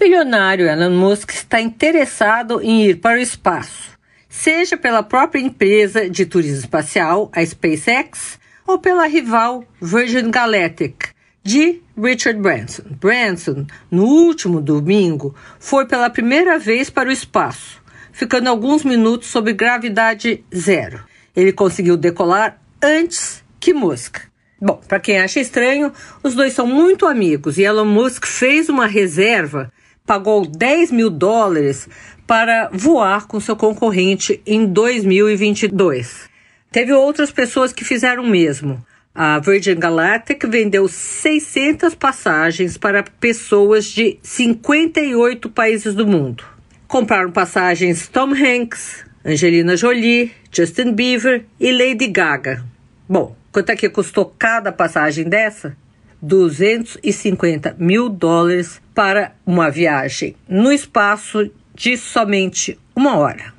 [0.00, 3.90] Bilionário Elon Musk está interessado em ir para o espaço,
[4.30, 11.08] seja pela própria empresa de turismo espacial, a SpaceX, ou pela rival Virgin Galactic,
[11.44, 12.84] de Richard Branson.
[12.98, 19.52] Branson, no último domingo, foi pela primeira vez para o espaço, ficando alguns minutos sob
[19.52, 21.04] gravidade zero.
[21.36, 24.16] Ele conseguiu decolar antes que Musk.
[24.58, 28.86] Bom, para quem acha estranho, os dois são muito amigos e Elon Musk fez uma
[28.86, 29.70] reserva
[30.10, 31.88] pagou 10 mil dólares
[32.26, 36.28] para voar com seu concorrente em 2022.
[36.72, 38.84] Teve outras pessoas que fizeram o mesmo.
[39.14, 46.42] A Virgin Galactic vendeu 600 passagens para pessoas de 58 países do mundo.
[46.88, 52.64] Compraram passagens Tom Hanks, Angelina Jolie, Justin Bieber e Lady Gaga.
[53.08, 55.76] Bom, quanto é que custou cada passagem dessa?
[56.22, 63.52] 250 mil dólares para uma viagem no espaço de somente uma hora.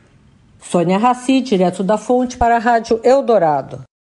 [0.61, 3.81] Sônia Raci, direto da fonte para a Rádio Eldorado.